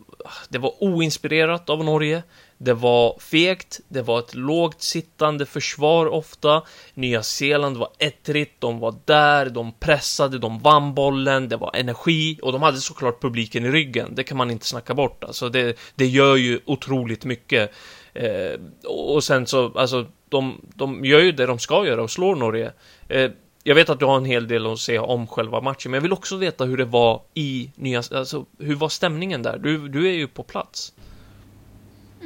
Det 0.50 0.58
var 0.58 0.84
oinspirerat 0.84 1.70
av 1.70 1.84
Norge. 1.84 2.24
Det 2.64 2.74
var 2.74 3.20
fegt, 3.20 3.80
det 3.88 4.02
var 4.02 4.20
ett 4.20 4.36
lågt 4.36 4.82
sittande 4.82 5.46
försvar 5.46 6.06
ofta. 6.06 6.64
Nya 6.94 7.24
Zeeland 7.24 7.78
var 7.78 7.90
ettrigt, 8.00 8.62
de 8.62 8.80
var 8.80 8.96
där, 9.06 9.50
de 9.50 9.72
pressade, 9.72 10.40
de 10.40 10.60
vann 10.60 10.94
bollen, 10.94 11.50
det 11.50 11.58
var 11.58 11.76
energi 11.76 12.40
och 12.42 12.52
de 12.52 12.62
hade 12.62 12.78
såklart 12.78 13.22
publiken 13.22 13.66
i 13.66 13.72
ryggen. 13.72 14.16
Det 14.16 14.24
kan 14.24 14.38
man 14.38 14.52
inte 14.52 14.66
snacka 14.66 14.94
bort. 14.94 15.24
Alltså 15.24 15.50
det, 15.50 15.78
det 15.96 16.06
gör 16.06 16.36
ju 16.36 16.60
otroligt 16.66 17.26
mycket. 17.26 17.72
Eh, 18.14 18.60
och 18.88 19.24
sen 19.24 19.48
så, 19.48 19.78
alltså, 19.78 20.06
de, 20.30 20.62
de 20.76 21.06
gör 21.06 21.20
ju 21.20 21.32
det 21.32 21.46
de 21.46 21.60
ska 21.60 21.86
göra 21.86 22.04
och 22.04 22.12
slår 22.12 22.36
Norge. 22.36 22.72
Eh, 23.08 23.32
jag 23.64 23.76
vet 23.76 23.90
att 23.90 24.00
du 24.00 24.06
har 24.06 24.18
en 24.18 24.26
hel 24.26 24.48
del 24.48 24.68
att 24.68 24.80
säga 24.80 25.04
om 25.04 25.28
själva 25.28 25.62
matchen, 25.62 25.92
men 25.92 25.98
jag 25.98 26.02
vill 26.02 26.14
också 26.14 26.38
veta 26.38 26.66
hur 26.66 26.78
det 26.78 26.86
var 26.86 27.22
i 27.34 27.72
nya, 27.76 28.04
alltså 28.12 28.46
hur 28.60 28.76
var 28.76 28.90
stämningen 28.90 29.44
där? 29.44 29.58
Du, 29.58 29.88
du 29.88 30.08
är 30.08 30.14
ju 30.14 30.28
på 30.28 30.44
plats. 30.44 30.94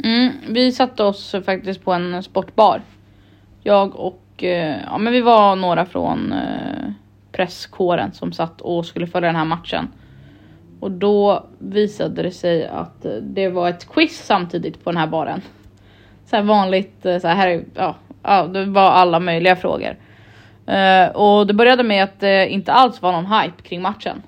Mm, 0.03 0.31
vi 0.49 0.71
satte 0.71 1.03
oss 1.03 1.35
faktiskt 1.45 1.83
på 1.83 1.93
en 1.93 2.23
sportbar. 2.23 2.81
Jag 3.63 3.95
och, 3.95 4.43
eh, 4.43 4.77
ja 4.85 4.97
men 4.97 5.13
vi 5.13 5.21
var 5.21 5.55
några 5.55 5.85
från 5.85 6.33
eh, 6.33 6.91
presskåren 7.31 8.13
som 8.13 8.31
satt 8.31 8.61
och 8.61 8.85
skulle 8.85 9.07
följa 9.07 9.27
den 9.27 9.35
här 9.35 9.45
matchen. 9.45 9.87
Och 10.79 10.91
då 10.91 11.45
visade 11.59 12.23
det 12.23 12.31
sig 12.31 12.67
att 12.67 13.05
eh, 13.05 13.11
det 13.11 13.49
var 13.49 13.69
ett 13.69 13.89
quiz 13.89 14.25
samtidigt 14.25 14.83
på 14.83 14.91
den 14.91 14.97
här 14.97 15.07
baren. 15.07 15.41
Så 16.25 16.35
här 16.35 16.43
vanligt, 16.43 17.05
eh, 17.05 17.19
så 17.19 17.27
här, 17.27 17.63
ja, 17.75 17.95
ja, 18.23 18.47
det 18.47 18.65
var 18.65 18.91
alla 18.91 19.19
möjliga 19.19 19.55
frågor. 19.55 19.97
Uh, 20.69 21.15
och 21.15 21.47
det 21.47 21.53
började 21.53 21.83
med 21.83 22.03
att 22.03 22.19
det 22.19 22.49
inte 22.49 22.73
alls 22.73 23.01
var 23.01 23.11
någon 23.11 23.25
hype 23.25 23.61
kring 23.63 23.81
matchen. 23.81 24.23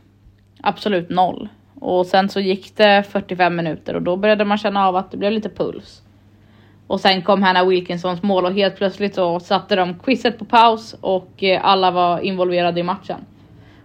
Absolut 0.61 1.09
noll. 1.09 1.49
Och 1.79 2.05
sen 2.05 2.29
så 2.29 2.39
gick 2.39 2.77
det 2.77 3.03
45 3.09 3.55
minuter 3.55 3.93
och 3.93 4.01
då 4.01 4.15
började 4.15 4.45
man 4.45 4.57
känna 4.57 4.87
av 4.87 4.95
att 4.95 5.11
det 5.11 5.17
blev 5.17 5.31
lite 5.31 5.49
puls. 5.49 6.01
Och 6.87 6.99
sen 6.99 7.21
kom 7.21 7.43
Hannah 7.43 7.67
Wilkinsons 7.67 8.23
mål 8.23 8.45
och 8.45 8.53
helt 8.53 8.75
plötsligt 8.75 9.15
så 9.15 9.39
satte 9.39 9.75
de 9.75 9.99
quizet 9.99 10.39
på 10.39 10.45
paus 10.45 10.95
och 11.01 11.43
eh, 11.43 11.65
alla 11.65 11.91
var 11.91 12.19
involverade 12.19 12.79
i 12.79 12.83
matchen. 12.83 13.19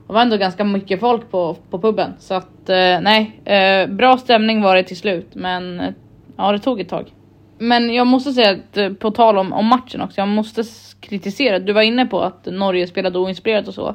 Det 0.07 0.13
var 0.13 0.23
ändå 0.23 0.37
ganska 0.37 0.65
mycket 0.65 1.01
folk 1.01 1.31
på, 1.31 1.57
på 1.71 1.81
puben 1.81 2.13
så 2.19 2.35
att 2.35 2.69
eh, 2.69 3.01
nej, 3.01 3.41
eh, 3.45 3.87
bra 3.87 4.19
stämning 4.19 4.63
var 4.63 4.77
det 4.77 4.83
till 4.83 4.97
slut 4.97 5.35
men 5.35 5.81
eh, 5.81 5.93
ja 6.37 6.53
det 6.53 6.59
tog 6.59 6.81
ett 6.81 6.89
tag. 6.89 7.13
Men 7.59 7.95
jag 7.95 8.07
måste 8.07 8.33
säga 8.33 8.51
att 8.51 8.77
eh, 8.77 8.93
på 8.93 9.11
tal 9.11 9.39
om, 9.39 9.53
om 9.53 9.67
matchen 9.67 10.01
också, 10.01 10.21
jag 10.21 10.29
måste 10.29 10.63
kritisera. 11.01 11.59
Du 11.59 11.73
var 11.73 11.83
inne 11.83 12.07
på 12.07 12.21
att 12.21 12.47
Norge 12.47 12.87
spelade 12.87 13.19
oinspirerat 13.19 13.69
och 13.69 13.75
så. 13.75 13.95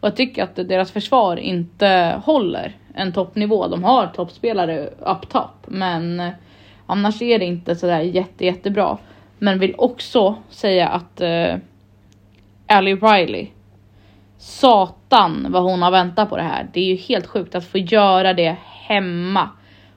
Och 0.00 0.08
jag 0.08 0.16
tycker 0.16 0.42
att 0.42 0.56
deras 0.56 0.92
försvar 0.92 1.36
inte 1.36 2.20
håller 2.24 2.76
en 2.96 3.12
toppnivå. 3.12 3.68
De 3.68 3.84
har 3.84 4.06
toppspelare 4.06 4.86
up 4.86 5.28
top, 5.28 5.66
men 5.66 6.20
eh, 6.20 6.32
annars 6.86 7.22
är 7.22 7.38
det 7.38 7.44
inte 7.44 7.76
sådär 7.76 8.00
jätte, 8.00 8.44
jättebra. 8.44 8.98
Men 9.38 9.58
vill 9.58 9.74
också 9.78 10.36
säga 10.50 10.88
att 10.88 11.20
uh, 11.20 11.56
Ally 12.66 12.94
Riley, 12.94 13.48
satan 14.38 15.46
vad 15.50 15.62
hon 15.62 15.82
har 15.82 15.90
väntat 15.90 16.28
på 16.28 16.36
det 16.36 16.42
här. 16.42 16.68
Det 16.72 16.80
är 16.80 16.84
ju 16.84 16.96
helt 16.96 17.26
sjukt 17.26 17.54
att 17.54 17.64
få 17.64 17.78
göra 17.78 18.34
det 18.34 18.56
hemma 18.62 19.50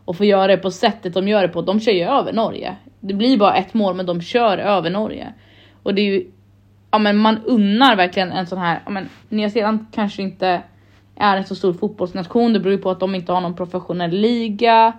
och 0.05 0.17
få 0.17 0.25
göra 0.25 0.47
det 0.47 0.57
på 0.57 0.71
sättet 0.71 1.13
de 1.13 1.27
gör 1.27 1.41
det 1.41 1.47
på. 1.47 1.61
De 1.61 1.79
kör 1.79 1.91
ju 1.91 2.03
över 2.03 2.33
Norge. 2.33 2.75
Det 2.99 3.13
blir 3.13 3.37
bara 3.37 3.55
ett 3.55 3.73
mål, 3.73 3.95
men 3.95 4.05
de 4.05 4.21
kör 4.21 4.57
över 4.57 4.89
Norge 4.89 5.33
och 5.83 5.95
det 5.95 6.01
är 6.01 6.05
ju. 6.05 6.31
Ja, 6.91 6.99
men 6.99 7.17
man 7.17 7.37
unnar 7.45 7.95
verkligen 7.95 8.31
en 8.31 8.47
sån 8.47 8.59
här. 8.59 8.81
Ja, 8.85 8.91
men 8.91 9.09
Nya 9.29 9.49
Zeeland 9.49 9.85
kanske 9.91 10.21
inte 10.21 10.61
är 11.19 11.37
en 11.37 11.45
så 11.45 11.55
stor 11.55 11.73
fotbollsnation. 11.73 12.53
Det 12.53 12.59
beror 12.59 12.75
ju 12.75 12.81
på 12.81 12.91
att 12.91 12.99
de 12.99 13.15
inte 13.15 13.31
har 13.31 13.41
någon 13.41 13.55
professionell 13.55 14.11
liga 14.11 14.93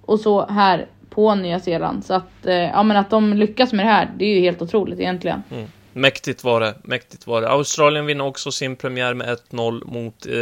och 0.00 0.20
så 0.20 0.46
här 0.46 0.86
på 1.10 1.34
Nya 1.34 1.60
Zeeland. 1.60 2.04
Så 2.04 2.14
att, 2.14 2.46
eh, 2.46 2.54
ja, 2.54 2.82
men 2.82 2.96
att 2.96 3.10
de 3.10 3.32
lyckas 3.32 3.72
med 3.72 3.86
det 3.86 3.90
här, 3.90 4.10
det 4.18 4.24
är 4.24 4.34
ju 4.34 4.40
helt 4.40 4.62
otroligt 4.62 5.00
egentligen. 5.00 5.42
Mm. 5.50 5.66
Mäktigt 5.92 6.44
var 6.44 6.60
det, 6.60 6.74
mäktigt 6.84 7.26
var 7.26 7.40
det. 7.40 7.48
Australien 7.48 8.06
vinner 8.06 8.24
också 8.24 8.52
sin 8.52 8.76
premiär 8.76 9.14
med 9.14 9.28
1-0 9.28 9.84
mot 9.84 10.26
eh, 10.26 10.34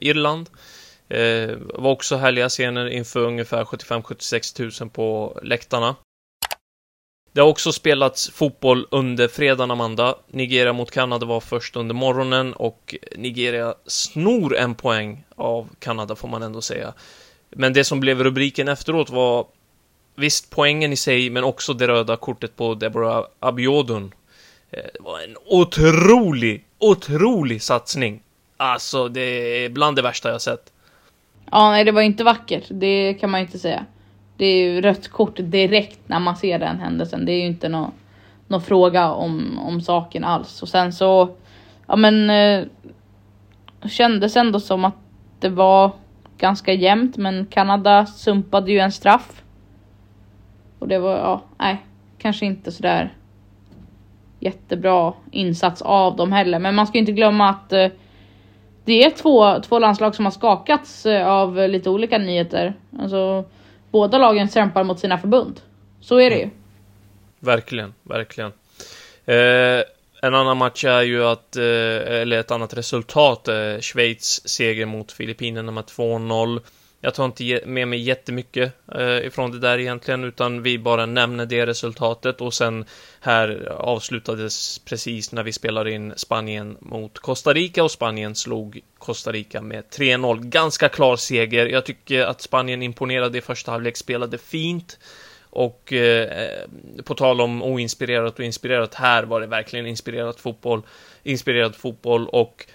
Irland. 0.00 0.48
Eh, 1.08 1.56
var 1.74 1.90
också 1.90 2.16
härliga 2.16 2.48
scener 2.48 2.86
inför 2.86 3.20
ungefär 3.20 3.64
75-76 3.64 4.80
000 4.82 4.90
på 4.90 5.38
läktarna. 5.42 5.94
Det 7.36 7.42
har 7.42 7.48
också 7.48 7.72
spelats 7.72 8.30
fotboll 8.30 8.86
under 8.90 9.28
fredagen, 9.28 9.70
Amanda. 9.70 10.14
Nigeria 10.30 10.72
mot 10.72 10.90
Kanada 10.90 11.26
var 11.26 11.40
först 11.40 11.76
under 11.76 11.94
morgonen 11.94 12.52
och 12.52 12.94
Nigeria 13.16 13.74
snor 13.86 14.56
en 14.56 14.74
poäng 14.74 15.24
av 15.34 15.68
Kanada, 15.78 16.16
får 16.16 16.28
man 16.28 16.42
ändå 16.42 16.62
säga. 16.62 16.92
Men 17.50 17.72
det 17.72 17.84
som 17.84 18.00
blev 18.00 18.24
rubriken 18.24 18.68
efteråt 18.68 19.10
var 19.10 19.46
visst 20.14 20.50
poängen 20.50 20.92
i 20.92 20.96
sig, 20.96 21.30
men 21.30 21.44
också 21.44 21.72
det 21.72 21.88
röda 21.88 22.16
kortet 22.16 22.56
på 22.56 22.74
Deborah 22.74 23.24
Abiodun. 23.40 24.12
Eh, 24.70 24.80
det 24.94 25.00
var 25.00 25.20
en 25.20 25.36
otrolig, 25.46 26.64
otrolig 26.78 27.62
satsning. 27.62 28.22
Alltså, 28.56 29.08
det 29.08 29.20
är 29.64 29.68
bland 29.68 29.96
det 29.96 30.02
värsta 30.02 30.30
jag 30.30 30.42
sett. 30.42 30.72
Ja, 31.50 31.70
nej, 31.70 31.84
det 31.84 31.92
var 31.92 32.02
inte 32.02 32.24
vackert. 32.24 32.64
Det 32.68 33.14
kan 33.14 33.30
man 33.30 33.40
inte 33.40 33.58
säga. 33.58 33.86
Det 34.36 34.46
är 34.46 34.64
ju 34.64 34.80
rött 34.80 35.08
kort 35.08 35.36
direkt 35.36 36.00
när 36.06 36.20
man 36.20 36.36
ser 36.36 36.58
den 36.58 36.80
händelsen. 36.80 37.26
Det 37.26 37.32
är 37.32 37.40
ju 37.40 37.46
inte 37.46 37.68
någon, 37.68 37.90
någon 38.48 38.62
fråga 38.62 39.12
om, 39.12 39.58
om 39.58 39.80
saken 39.80 40.24
alls. 40.24 40.62
Och 40.62 40.68
sen 40.68 40.92
så, 40.92 41.28
ja 41.86 41.96
men, 41.96 42.30
eh, 42.30 42.64
kändes 43.88 44.36
ändå 44.36 44.60
som 44.60 44.84
att 44.84 44.96
det 45.40 45.48
var 45.48 45.90
ganska 46.38 46.72
jämnt, 46.72 47.16
men 47.16 47.46
Kanada 47.46 48.06
sumpade 48.06 48.72
ju 48.72 48.78
en 48.78 48.92
straff. 48.92 49.42
Och 50.78 50.88
det 50.88 50.98
var, 50.98 51.16
ja, 51.16 51.42
nej, 51.58 51.76
kanske 52.18 52.46
inte 52.46 52.72
sådär 52.72 53.14
jättebra 54.40 55.12
insats 55.30 55.82
av 55.82 56.16
dem 56.16 56.32
heller. 56.32 56.58
Men 56.58 56.74
man 56.74 56.86
ska 56.86 56.98
inte 56.98 57.12
glömma 57.12 57.48
att 57.48 57.72
eh, 57.72 57.88
det 58.84 59.04
är 59.04 59.10
två, 59.10 59.60
två 59.60 59.78
landslag 59.78 60.14
som 60.14 60.24
har 60.24 60.32
skakats 60.32 61.06
eh, 61.06 61.28
av 61.28 61.68
lite 61.68 61.90
olika 61.90 62.18
nyheter. 62.18 62.74
Alltså, 62.98 63.44
båda 63.96 64.18
lagen 64.18 64.48
kämpar 64.48 64.84
mot 64.84 65.00
sina 65.00 65.18
förbund. 65.18 65.60
Så 66.00 66.18
är 66.20 66.30
det 66.30 66.36
ju. 66.38 66.48
Verkligen, 67.40 67.94
verkligen. 68.02 68.52
Eh, 69.24 69.84
En 70.22 70.34
annan 70.34 70.56
match 70.56 70.84
är 70.84 71.02
ju 71.02 71.24
att, 71.24 71.56
eh, 71.56 71.62
eller 72.22 72.38
ett 72.38 72.50
annat 72.50 72.74
resultat, 72.74 73.48
eh, 73.48 73.78
Schweiz 73.80 74.48
seger 74.48 74.86
mot 74.86 75.12
Filippinerna 75.12 75.72
med 75.72 75.86
2-0. 75.86 76.60
Jag 77.06 77.14
tar 77.14 77.24
inte 77.24 77.62
med 77.66 77.88
mig 77.88 77.98
jättemycket 77.98 78.72
eh, 78.94 79.26
ifrån 79.26 79.50
det 79.50 79.58
där 79.58 79.78
egentligen, 79.78 80.24
utan 80.24 80.62
vi 80.62 80.78
bara 80.78 81.06
nämner 81.06 81.46
det 81.46 81.66
resultatet 81.66 82.40
och 82.40 82.54
sen 82.54 82.84
här 83.20 83.72
avslutades 83.78 84.78
precis 84.78 85.32
när 85.32 85.42
vi 85.42 85.52
spelade 85.52 85.92
in 85.92 86.12
Spanien 86.16 86.76
mot 86.80 87.18
Costa 87.18 87.52
Rica 87.52 87.84
och 87.84 87.90
Spanien 87.90 88.34
slog 88.34 88.80
Costa 88.98 89.32
Rica 89.32 89.60
med 89.60 89.84
3-0. 89.90 90.40
Ganska 90.40 90.88
klar 90.88 91.16
seger. 91.16 91.66
Jag 91.66 91.84
tycker 91.84 92.24
att 92.24 92.40
Spanien 92.40 92.82
imponerade 92.82 93.38
i 93.38 93.40
första 93.40 93.70
halvlek, 93.70 93.96
spelade 93.96 94.38
fint. 94.38 94.98
Och 95.40 95.92
eh, 95.92 96.64
på 97.04 97.14
tal 97.14 97.40
om 97.40 97.62
oinspirerat 97.62 98.38
och 98.38 98.44
inspirerat, 98.44 98.94
här 98.94 99.22
var 99.22 99.40
det 99.40 99.46
verkligen 99.46 99.86
inspirerat 99.86 100.40
fotboll. 100.40 100.82
Inspirerad 101.22 101.76
fotboll 101.76 102.28
och 102.28 102.66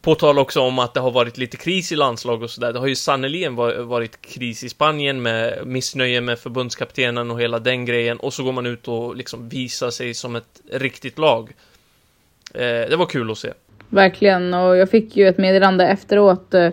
på 0.00 0.14
tal 0.14 0.38
också 0.38 0.60
om 0.60 0.78
att 0.78 0.94
det 0.94 1.00
har 1.00 1.10
varit 1.10 1.38
lite 1.38 1.56
kris 1.56 1.92
i 1.92 1.96
landslag 1.96 2.42
och 2.42 2.50
sådär. 2.50 2.72
Det 2.72 2.78
har 2.78 2.86
ju 2.86 2.94
sannerligen 2.94 3.56
varit 3.88 4.20
kris 4.22 4.64
i 4.64 4.68
Spanien 4.68 5.22
med 5.22 5.66
missnöje 5.66 6.20
med 6.20 6.38
förbundskaptenen 6.38 7.30
och 7.30 7.40
hela 7.40 7.58
den 7.58 7.84
grejen. 7.84 8.16
Och 8.16 8.32
så 8.32 8.44
går 8.44 8.52
man 8.52 8.66
ut 8.66 8.88
och 8.88 9.16
liksom 9.16 9.48
visar 9.48 9.90
sig 9.90 10.14
som 10.14 10.36
ett 10.36 10.60
riktigt 10.72 11.18
lag. 11.18 11.52
Eh, 12.54 12.60
det 12.60 12.96
var 12.96 13.06
kul 13.06 13.30
att 13.30 13.38
se. 13.38 13.52
Verkligen, 13.88 14.54
och 14.54 14.76
jag 14.76 14.90
fick 14.90 15.16
ju 15.16 15.28
ett 15.28 15.38
meddelande 15.38 15.86
efteråt 15.86 16.54
eh, 16.54 16.70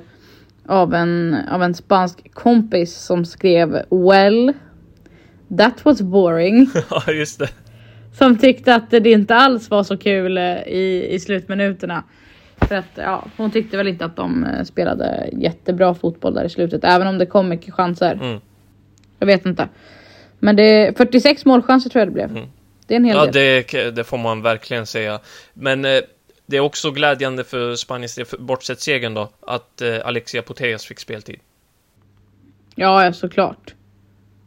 av, 0.68 0.94
en, 0.94 1.38
av 1.52 1.64
en 1.64 1.74
spansk 1.74 2.34
kompis 2.34 2.96
som 2.96 3.26
skrev 3.26 3.70
Well, 3.90 4.54
that 5.58 5.86
was 5.86 6.02
boring. 6.02 6.70
ja, 6.90 7.12
just 7.12 7.40
det. 7.40 7.50
Som 8.18 8.38
tyckte 8.38 8.76
att 8.76 8.92
det 8.92 9.12
inte 9.12 9.36
alls 9.36 9.70
var 9.70 9.84
så 9.84 9.98
kul 9.98 10.38
eh, 10.38 10.44
i, 10.68 11.08
i 11.12 11.20
slutminuterna. 11.20 12.04
För 12.72 12.76
att 12.78 12.86
ja, 12.96 13.26
hon 13.38 13.52
tyckte 13.52 13.78
väl 13.78 13.88
inte 13.88 14.06
att 14.06 14.16
de 14.16 14.44
eh, 14.46 14.64
spelade 14.64 15.30
jättebra 15.34 15.94
fotboll 15.94 16.34
där 16.34 16.44
i 16.46 16.50
slutet, 16.50 16.84
även 16.84 17.08
om 17.08 17.18
det 17.18 17.26
kom 17.26 17.50
mycket 17.50 17.74
chanser. 17.74 18.14
Mm. 18.14 18.40
Jag 19.20 19.28
vet 19.28 19.46
inte. 19.46 19.70
Men 20.40 20.56
det 20.56 20.64
är 20.64 20.94
46 20.94 21.46
målchanser 21.46 21.90
tror 21.90 22.00
jag 22.00 22.08
det 22.08 22.12
blev. 22.12 22.30
Mm. 22.30 22.50
Det 22.88 22.94
är 22.94 22.96
en 22.96 23.06
hel 23.06 23.16
Ja, 23.16 23.26
del. 23.26 23.64
det, 23.72 23.92
det 23.92 24.04
får 24.04 24.18
man 24.18 24.42
verkligen 24.42 24.86
säga. 24.86 25.20
Men 25.54 25.86
eh, 25.86 26.00
det 26.46 26.58
är 26.58 26.62
också 26.62 26.92
glädjande 26.92 27.44
för 27.44 27.76
Spaniens 27.76 28.16
del, 28.16 28.26
bortsett 28.40 28.80
segern 28.82 29.14
då, 29.14 29.30
att 29.42 29.82
eh, 29.82 29.96
Alexia 30.06 30.42
Putellas 30.42 30.86
fick 30.86 31.00
speltid. 31.00 31.40
Ja, 32.76 33.06
ja, 33.06 33.14
såklart. 33.14 33.74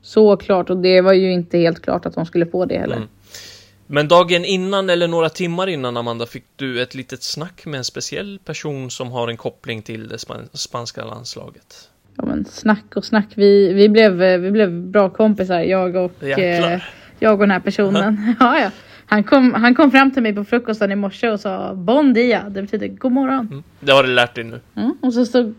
Såklart, 0.02 0.70
och 0.70 0.76
det 0.76 1.00
var 1.00 1.12
ju 1.12 1.32
inte 1.32 1.58
helt 1.58 1.82
klart 1.82 2.06
att 2.06 2.14
de 2.14 2.26
skulle 2.26 2.46
få 2.46 2.64
det 2.64 2.78
heller. 2.78 2.96
Mm. 2.96 3.08
Men 3.86 4.08
dagen 4.08 4.44
innan, 4.44 4.90
eller 4.90 5.08
några 5.08 5.28
timmar 5.28 5.66
innan, 5.66 5.96
Amanda, 5.96 6.26
fick 6.26 6.44
du 6.56 6.82
ett 6.82 6.94
litet 6.94 7.22
snack 7.22 7.66
med 7.66 7.78
en 7.78 7.84
speciell 7.84 8.38
person 8.44 8.90
som 8.90 9.12
har 9.12 9.28
en 9.28 9.36
koppling 9.36 9.82
till 9.82 10.08
det 10.08 10.18
span 10.18 10.48
spanska 10.52 11.04
landslaget. 11.04 11.90
Ja, 12.16 12.24
men 12.24 12.44
snack 12.44 12.96
och 12.96 13.04
snack. 13.04 13.28
Vi, 13.34 13.72
vi, 13.72 13.88
blev, 13.88 14.22
eh, 14.22 14.38
vi 14.38 14.50
blev 14.50 14.70
bra 14.72 15.10
kompisar, 15.10 15.60
jag 15.60 15.96
och, 15.96 16.22
eh, 16.22 16.80
jag 17.18 17.32
och 17.32 17.38
den 17.38 17.50
här 17.50 17.60
personen. 17.60 18.34
ja, 18.40 18.60
ja. 18.60 18.70
Han, 19.06 19.24
kom, 19.24 19.54
han 19.54 19.74
kom 19.74 19.90
fram 19.90 20.10
till 20.10 20.22
mig 20.22 20.34
på 20.34 20.44
frukosten 20.44 20.92
i 20.92 20.96
morse 20.96 21.30
och 21.30 21.40
sa 21.40 21.74
Bon 21.74 22.12
dia, 22.12 22.48
det 22.48 22.62
betyder 22.62 22.88
god 22.88 23.12
morgon. 23.12 23.48
Mm. 23.50 23.62
Det 23.80 23.92
har 23.92 24.02
du 24.02 24.08
lärt 24.08 24.34
dig 24.34 24.44
nu. 24.44 24.60
Mm, 24.74 24.94
och 25.02 25.14
så 25.14 25.26
stod 25.26 25.54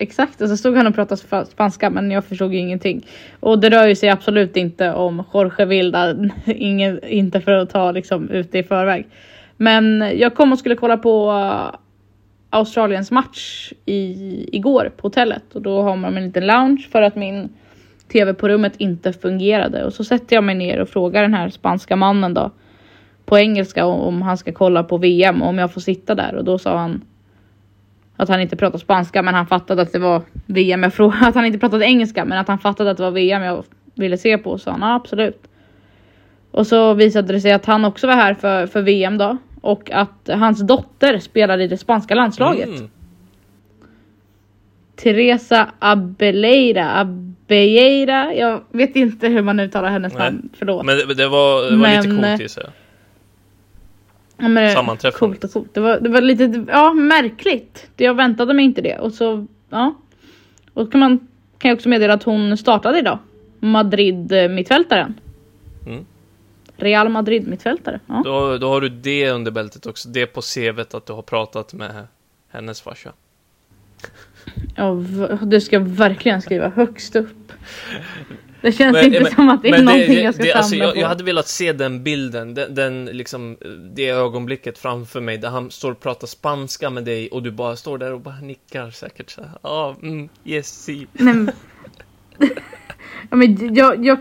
Exakt, 0.00 0.40
och 0.40 0.48
så 0.48 0.56
stod 0.56 0.76
han 0.76 0.86
och 0.86 0.94
pratade 0.94 1.46
spanska 1.46 1.90
men 1.90 2.10
jag 2.10 2.24
förstod 2.24 2.52
ju 2.52 2.58
ingenting. 2.58 3.06
Och 3.40 3.58
det 3.58 3.70
rör 3.70 3.86
ju 3.86 3.94
sig 3.94 4.08
absolut 4.08 4.56
inte 4.56 4.92
om 4.92 5.22
Jorge 5.34 5.64
Vilda, 5.64 6.14
ingen, 6.46 7.04
inte 7.04 7.40
för 7.40 7.52
att 7.52 7.70
ta 7.70 7.92
liksom 7.92 8.30
ut 8.30 8.52
det 8.52 8.58
i 8.58 8.62
förväg. 8.62 9.06
Men 9.56 10.12
jag 10.14 10.34
kom 10.34 10.52
och 10.52 10.58
skulle 10.58 10.74
kolla 10.74 10.96
på 10.96 11.30
eh, 11.30 11.78
Australiens 12.50 13.10
match 13.10 13.72
i, 13.84 14.56
igår 14.56 14.92
på 14.96 15.06
hotellet 15.06 15.54
och 15.54 15.62
då 15.62 15.82
har 15.82 15.96
man 15.96 16.16
en 16.16 16.24
liten 16.24 16.46
lounge 16.46 16.88
för 16.92 17.02
att 17.02 17.16
min 17.16 17.48
tv 18.12 18.34
på 18.34 18.48
rummet 18.48 18.72
inte 18.78 19.12
fungerade 19.12 19.84
och 19.84 19.92
så 19.92 20.04
sätter 20.04 20.36
jag 20.36 20.44
mig 20.44 20.54
ner 20.54 20.80
och 20.80 20.88
frågar 20.88 21.22
den 21.22 21.34
här 21.34 21.48
spanska 21.48 21.96
mannen 21.96 22.34
då 22.34 22.50
på 23.24 23.38
engelska 23.38 23.86
om 23.86 24.22
han 24.22 24.38
ska 24.38 24.52
kolla 24.52 24.82
på 24.82 24.96
VM 24.96 25.42
och 25.42 25.48
om 25.48 25.58
jag 25.58 25.72
får 25.72 25.80
sitta 25.80 26.14
där 26.14 26.34
och 26.34 26.44
då 26.44 26.58
sa 26.58 26.78
han 26.78 27.02
att 28.18 28.28
han 28.28 28.40
inte 28.40 28.56
pratade 28.56 28.78
spanska 28.78 29.22
men 29.22 29.34
han 29.34 29.46
fattade 29.46 29.82
att 29.82 29.92
det 29.92 29.98
var 29.98 30.22
VM. 30.46 30.82
Jag 30.82 30.94
frågade 30.94 31.26
att 31.26 31.34
han 31.34 31.46
inte 31.46 31.58
pratade 31.58 31.84
engelska 31.84 32.24
men 32.24 32.38
att 32.38 32.48
han 32.48 32.58
fattade 32.58 32.90
att 32.90 32.96
det 32.96 33.02
var 33.02 33.10
VM 33.10 33.42
jag 33.42 33.64
ville 33.94 34.18
se 34.18 34.38
på. 34.38 34.58
Så 34.58 34.70
han 34.70 34.80
ja, 34.80 34.94
absolut. 34.94 35.42
Och 36.50 36.66
så 36.66 36.94
visade 36.94 37.32
det 37.32 37.40
sig 37.40 37.52
att 37.52 37.66
han 37.66 37.84
också 37.84 38.06
var 38.06 38.14
här 38.14 38.34
för, 38.34 38.66
för 38.66 38.82
VM 38.82 39.18
då. 39.18 39.36
Och 39.60 39.90
att 39.90 40.30
hans 40.32 40.60
dotter 40.60 41.18
spelade 41.18 41.64
i 41.64 41.68
det 41.68 41.78
spanska 41.78 42.14
landslaget. 42.14 42.68
Mm. 42.68 42.90
Teresa 44.96 45.72
Abeleira. 45.78 47.00
Abelleira. 47.00 48.34
Jag 48.34 48.64
vet 48.70 48.96
inte 48.96 49.28
hur 49.28 49.42
man 49.42 49.60
uttalar 49.60 49.90
hennes 49.90 50.14
Nej. 50.14 50.22
namn. 50.22 50.48
Förlåt. 50.58 50.86
Men 50.86 50.96
det, 50.96 51.14
det 51.14 51.28
var, 51.28 51.70
det 51.70 51.76
var 51.76 51.88
lite 51.88 52.08
Men, 52.08 52.16
coolt 52.16 52.26
eh, 52.26 52.40
gissar 52.40 52.62
jag. 52.62 52.72
Ja, 54.38 54.48
men 54.48 54.64
det- 54.64 54.70
Sammanträffande. 54.70 55.18
Coolt 55.18 55.44
och 55.44 55.52
coolt. 55.52 55.74
Det 55.74 55.80
var, 55.80 56.00
det 56.00 56.08
var 56.08 56.20
lite 56.20 56.64
ja, 56.68 56.92
märkligt. 56.92 57.90
Jag 57.96 58.14
väntade 58.14 58.54
mig 58.54 58.64
inte 58.64 58.80
det. 58.80 58.98
Och 58.98 59.12
så, 59.12 59.46
ja. 59.70 59.94
Och 60.74 60.92
kan 60.92 61.00
man 61.00 61.28
kan 61.58 61.68
jag 61.68 61.76
också 61.76 61.88
meddela 61.88 62.14
att 62.14 62.22
hon 62.22 62.56
startade 62.56 62.98
idag. 62.98 63.18
Madrid 63.58 64.32
eh, 64.32 64.48
mittfältaren. 64.48 65.14
Mm. 65.86 66.06
Real 66.76 67.08
Madrid 67.08 67.48
mittfältare. 67.48 68.00
Ja. 68.06 68.22
Då, 68.24 68.58
då 68.58 68.68
har 68.68 68.80
du 68.80 68.88
det 68.88 69.30
under 69.30 69.50
bältet 69.50 69.86
också. 69.86 70.08
Det 70.08 70.26
på 70.26 70.40
CVt 70.40 70.94
att 70.94 71.06
du 71.06 71.12
har 71.12 71.22
pratat 71.22 71.72
med 71.74 72.06
hennes 72.50 72.80
farsa. 72.80 73.12
Ja, 74.76 74.94
det 75.42 75.60
ska 75.60 75.76
jag 75.76 75.88
verkligen 75.88 76.42
skriva 76.42 76.68
högst 76.68 77.16
upp. 77.16 77.52
Det 78.60 78.72
känns 78.72 78.92
Men- 78.92 79.04
inte 79.04 79.20
men- 79.20 79.32
som 79.32 79.48
att 79.48 79.62
det 79.62 79.68
är 79.68 79.82
någonting 79.82 80.24
jag 80.24 80.34
ska 80.34 80.42
det, 80.42 80.50
samla 80.50 80.58
alltså, 80.60 80.76
jag, 80.76 80.94
på. 80.94 81.00
jag 81.00 81.08
hade 81.08 81.24
velat 81.24 81.48
se 81.48 81.72
den 81.72 82.02
bilden, 82.02 82.54
den, 82.54 82.74
den 82.74 83.04
liksom, 83.04 83.56
det 83.94 84.08
ögonblicket 84.08 84.78
framför 84.78 85.20
mig 85.20 85.38
där 85.38 85.48
han 85.48 85.70
står 85.70 85.92
och 85.92 86.00
pratar 86.00 86.26
spanska 86.26 86.90
med 86.90 87.04
dig 87.04 87.28
och 87.28 87.42
du 87.42 87.50
bara 87.50 87.76
står 87.76 87.98
där 87.98 88.12
och 88.12 88.20
bara 88.20 88.40
nickar 88.40 88.90
säkert 88.90 89.30
så 89.30 89.40
här. 89.40 89.50
Ja, 89.62 89.96
mm, 90.02 90.28
yes, 90.44 90.82
si. 90.84 91.06
Men... 91.12 91.50
ja, 93.30 93.36
men 93.36 93.74
jag, 93.74 94.04
jag 94.04 94.18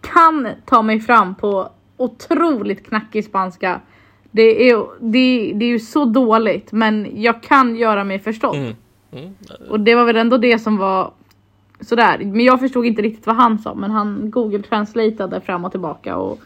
kan 0.00 0.48
ta 0.66 0.82
mig 0.82 1.00
fram 1.00 1.34
på 1.34 1.70
otroligt 1.96 2.86
knackig 2.88 3.24
spanska. 3.24 3.80
Det 4.30 4.70
är, 4.70 4.76
det, 5.00 5.52
det 5.54 5.64
är 5.64 5.68
ju 5.70 5.78
så 5.78 6.04
dåligt 6.04 6.72
men 6.72 7.22
jag 7.22 7.42
kan 7.42 7.76
göra 7.76 8.04
mig 8.04 8.18
förstådd. 8.18 8.56
Mm. 8.56 8.74
Mm. 9.12 9.34
Och 9.68 9.80
det 9.80 9.94
var 9.94 10.04
väl 10.04 10.16
ändå 10.16 10.38
det 10.38 10.58
som 10.58 10.76
var 10.76 11.12
sådär. 11.80 12.18
Men 12.18 12.40
jag 12.44 12.60
förstod 12.60 12.86
inte 12.86 13.02
riktigt 13.02 13.26
vad 13.26 13.36
han 13.36 13.58
sa 13.58 13.74
men 13.74 13.90
han 13.90 14.30
google 14.30 14.62
translateade 14.62 15.40
fram 15.40 15.64
och 15.64 15.70
tillbaka 15.70 16.16
och, 16.16 16.40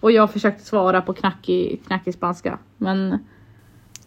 och 0.00 0.12
jag 0.12 0.32
försökte 0.32 0.64
svara 0.64 1.02
på 1.02 1.12
knackig, 1.12 1.82
knackig 1.86 2.14
spanska. 2.14 2.58
Men 2.76 3.18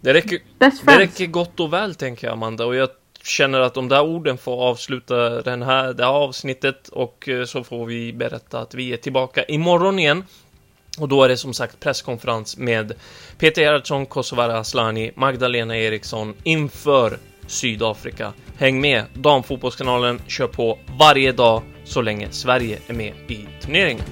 Det 0.01 0.13
räcker, 0.13 0.39
det 0.57 0.97
räcker 0.97 1.25
gott 1.25 1.59
och 1.59 1.73
väl 1.73 1.95
tänker 1.95 2.27
jag 2.27 2.33
Amanda 2.33 2.65
och 2.65 2.75
jag 2.75 2.89
känner 3.23 3.59
att 3.59 3.73
de 3.73 3.87
där 3.87 4.01
orden 4.01 4.37
får 4.37 4.63
avsluta 4.63 5.41
den 5.41 5.61
här, 5.61 5.93
det 5.93 6.03
här 6.03 6.11
avsnittet 6.11 6.87
och 6.87 7.29
eh, 7.29 7.45
så 7.45 7.63
får 7.63 7.85
vi 7.85 8.13
berätta 8.13 8.59
att 8.59 8.73
vi 8.73 8.93
är 8.93 8.97
tillbaka 8.97 9.43
imorgon 9.43 9.99
igen. 9.99 10.23
Och 10.99 11.07
då 11.07 11.23
är 11.23 11.29
det 11.29 11.37
som 11.37 11.53
sagt 11.53 11.79
presskonferens 11.79 12.57
med 12.57 12.93
Peter 13.37 13.61
Gerhardsson, 13.61 14.05
Kosovare 14.05 14.57
Asllani, 14.57 15.11
Magdalena 15.15 15.77
Eriksson 15.77 16.33
inför 16.43 17.17
Sydafrika. 17.49 18.33
Häng 18.57 18.81
med! 18.81 19.03
Damfotbollskanalen 19.13 20.21
kör 20.27 20.47
på 20.47 20.79
varje 20.99 21.31
dag 21.31 21.61
så 21.83 22.01
länge 22.01 22.27
Sverige 22.31 22.79
är 22.87 22.93
med 22.93 23.13
i 23.27 23.47
turneringen. 23.61 24.05